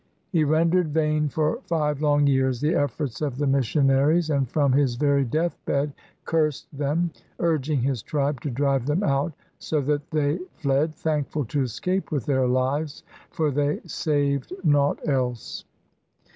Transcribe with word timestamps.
He 0.31 0.43
rendered 0.43 0.87
vain 0.95 1.29
for 1.29 1.59
five 1.67 2.01
long 2.01 2.25
years 2.25 2.59
the 2.59 2.73
efforts 2.73 3.21
of 3.21 3.37
the 3.37 3.45
missionaries, 3.45 4.31
and 4.31 4.49
from 4.49 4.71
his 4.71 4.95
very 4.95 5.23
deathbed 5.23 5.93
cursed 6.25 6.75
them, 6.75 7.11
urging 7.39 7.81
his 7.83 8.01
tribe 8.01 8.41
to 8.41 8.49
drive 8.49 8.87
them 8.87 9.03
out; 9.03 9.33
so 9.59 9.79
that 9.81 10.09
they 10.09 10.39
fled, 10.55 10.95
thankful 10.95 11.45
to 11.45 11.61
escape 11.61 12.11
with 12.11 12.25
their 12.25 12.47
lives— 12.47 13.03
for 13.29 13.51
they 13.51 13.79
saved 13.85 14.51
nought 14.63 14.97
else. 15.07 15.65